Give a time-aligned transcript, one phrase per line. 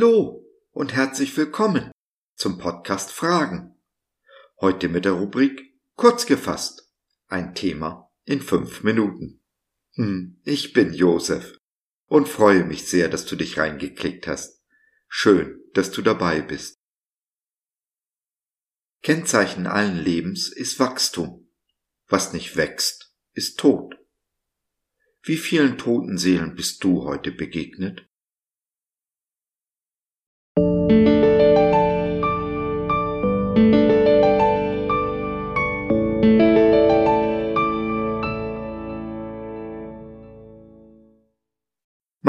[0.00, 1.90] Hallo und herzlich willkommen
[2.34, 3.74] zum Podcast Fragen.
[4.58, 6.90] Heute mit der Rubrik Kurz gefasst.
[7.26, 9.42] Ein Thema in fünf Minuten.
[9.96, 11.58] Hm, ich bin Josef
[12.06, 14.62] und freue mich sehr, dass du dich reingeklickt hast.
[15.06, 16.78] Schön, dass du dabei bist.
[19.02, 21.52] Kennzeichen allen Lebens ist Wachstum.
[22.06, 23.96] Was nicht wächst, ist tot.
[25.22, 28.09] Wie vielen toten Seelen bist du heute begegnet?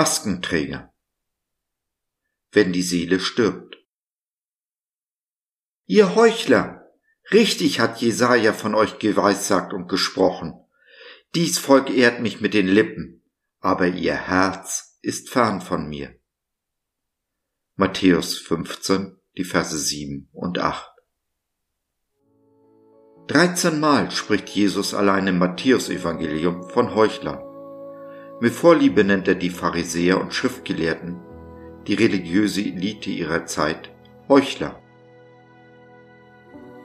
[0.00, 0.94] Maskenträger.
[2.52, 3.76] Wenn die Seele stirbt.
[5.84, 6.90] Ihr Heuchler!
[7.32, 10.54] Richtig hat Jesaja von euch geweissagt und gesprochen.
[11.34, 13.22] Dies Volk ehrt mich mit den Lippen,
[13.58, 16.18] aber ihr Herz ist fern von mir.
[17.76, 20.90] Matthäus 15, die Verse 7 und 8.
[23.26, 27.49] Dreizehnmal spricht Jesus allein im Matthäusevangelium von Heuchlern.
[28.42, 31.16] Mit Vorliebe nennt er die Pharisäer und Schriftgelehrten,
[31.86, 33.90] die religiöse Elite ihrer Zeit,
[34.30, 34.80] Heuchler.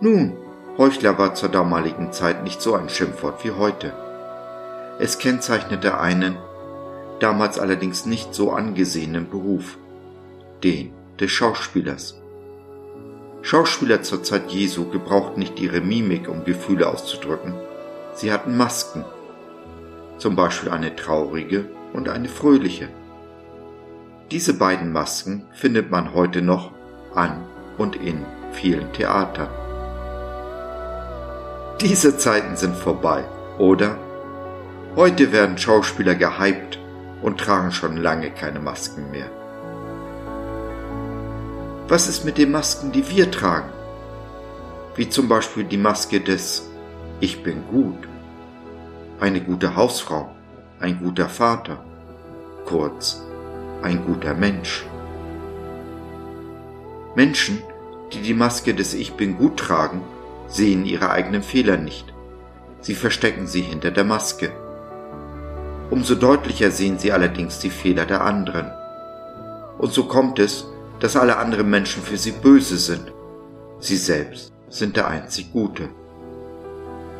[0.00, 0.36] Nun,
[0.76, 3.92] Heuchler war zur damaligen Zeit nicht so ein Schimpfwort wie heute.
[4.98, 6.36] Es kennzeichnete einen,
[7.20, 9.78] damals allerdings nicht so angesehenen Beruf,
[10.64, 12.20] den des Schauspielers.
[13.42, 17.54] Schauspieler zur Zeit Jesu gebrauchten nicht ihre Mimik, um Gefühle auszudrücken.
[18.14, 19.04] Sie hatten Masken,
[20.18, 22.88] zum Beispiel eine traurige und eine fröhliche.
[24.30, 26.72] Diese beiden Masken findet man heute noch
[27.14, 27.44] an
[27.78, 29.48] und in vielen Theatern.
[31.80, 33.24] Diese Zeiten sind vorbei,
[33.58, 33.98] oder?
[34.96, 36.78] Heute werden Schauspieler gehypt
[37.22, 39.30] und tragen schon lange keine Masken mehr.
[41.88, 43.70] Was ist mit den Masken, die wir tragen?
[44.96, 46.68] Wie zum Beispiel die Maske des
[47.20, 48.08] Ich bin gut
[49.20, 50.30] eine gute Hausfrau,
[50.80, 51.78] ein guter Vater,
[52.66, 53.22] kurz
[53.82, 54.84] ein guter Mensch.
[57.14, 57.62] Menschen,
[58.12, 60.02] die die Maske des Ich bin gut tragen,
[60.48, 62.12] sehen ihre eigenen Fehler nicht.
[62.80, 64.52] Sie verstecken sie hinter der Maske.
[65.90, 68.70] Umso deutlicher sehen sie allerdings die Fehler der anderen.
[69.78, 70.66] Und so kommt es,
[71.00, 73.12] dass alle anderen Menschen für sie böse sind.
[73.78, 75.88] Sie selbst sind der einzig Gute.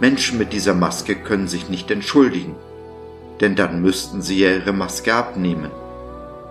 [0.00, 2.56] Menschen mit dieser Maske können sich nicht entschuldigen,
[3.40, 5.70] denn dann müssten sie ja ihre Maske abnehmen,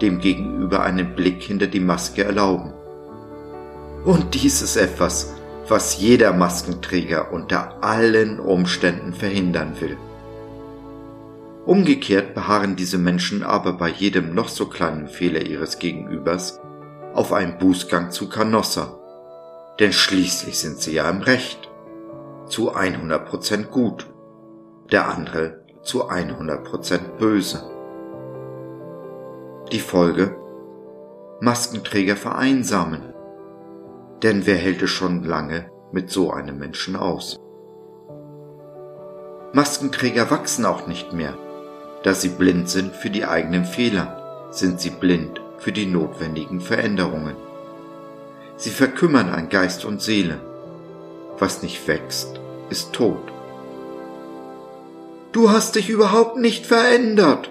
[0.00, 2.72] dem Gegenüber einen Blick hinter die Maske erlauben.
[4.04, 5.34] Und dies ist etwas,
[5.68, 9.96] was jeder Maskenträger unter allen Umständen verhindern will.
[11.66, 16.60] Umgekehrt beharren diese Menschen aber bei jedem noch so kleinen Fehler ihres Gegenübers
[17.14, 18.98] auf einen Bußgang zu Canossa,
[19.80, 21.70] denn schließlich sind sie ja im Recht
[22.46, 24.06] zu 100% gut,
[24.90, 27.62] der andere zu 100% böse.
[29.72, 30.36] Die Folge?
[31.40, 33.12] Maskenträger vereinsamen.
[34.22, 37.38] Denn wer hält es schon lange mit so einem Menschen aus?
[39.52, 41.34] Maskenträger wachsen auch nicht mehr.
[42.02, 47.36] Da sie blind sind für die eigenen Fehler, sind sie blind für die notwendigen Veränderungen.
[48.56, 50.40] Sie verkümmern an Geist und Seele
[51.38, 52.40] was nicht wächst,
[52.70, 53.32] ist tot.
[55.32, 57.50] Du hast dich überhaupt nicht verändert,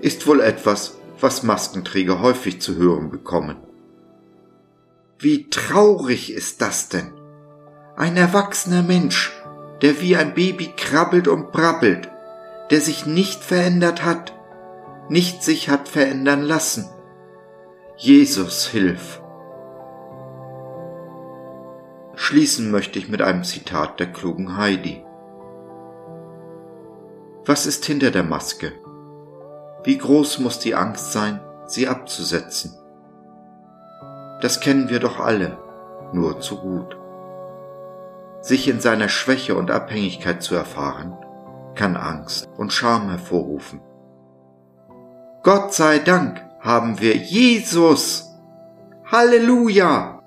[0.00, 3.56] ist wohl etwas, was Maskenträger häufig zu hören bekommen.
[5.18, 7.12] Wie traurig ist das denn?
[7.96, 9.32] Ein erwachsener Mensch,
[9.82, 12.08] der wie ein Baby krabbelt und brabbelt,
[12.70, 14.32] der sich nicht verändert hat,
[15.08, 16.88] nicht sich hat verändern lassen.
[17.96, 19.20] Jesus, hilf!
[22.30, 25.04] Schließen möchte ich mit einem Zitat der klugen Heidi.
[27.44, 28.70] Was ist hinter der Maske?
[29.82, 32.78] Wie groß muss die Angst sein, sie abzusetzen?
[34.40, 35.58] Das kennen wir doch alle,
[36.12, 36.96] nur zu gut.
[38.42, 41.18] Sich in seiner Schwäche und Abhängigkeit zu erfahren,
[41.74, 43.80] kann Angst und Scham hervorrufen.
[45.42, 48.30] Gott sei Dank haben wir Jesus.
[49.10, 50.19] Halleluja!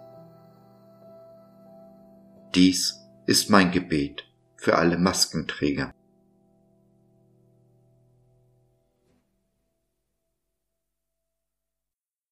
[2.55, 5.91] Dies ist mein Gebet für alle Maskenträger.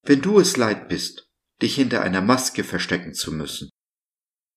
[0.04, 1.28] Wenn du es leid bist,
[1.64, 3.72] dich hinter einer Maske verstecken zu müssen,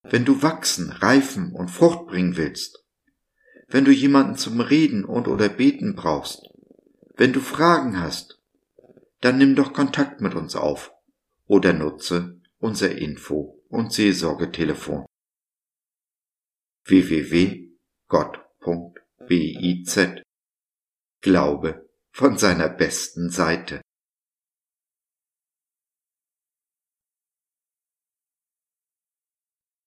[0.02, 2.84] wenn du wachsen, reifen und Frucht bringen willst,
[3.68, 6.42] wenn du jemanden zum Reden und oder Beten brauchst,
[7.16, 8.38] wenn du Fragen hast,
[9.22, 10.92] dann nimm doch Kontakt mit uns auf
[11.46, 15.06] oder nutze unser Info- und Seelsorgetelefon
[16.86, 17.74] www.gott.biz
[21.22, 23.80] Glaube von seiner besten Seite.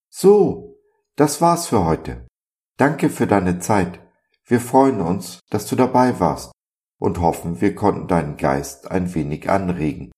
[0.10, 0.80] So,
[1.16, 2.28] das war's für heute.
[2.78, 4.02] Danke für deine Zeit.
[4.46, 6.52] Wir freuen uns, dass du dabei warst
[7.00, 10.12] und hoffen, wir konnten deinen Geist ein wenig anregen.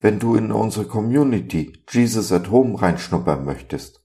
[0.00, 4.04] Wenn du in unsere Community Jesus at Home reinschnuppern möchtest,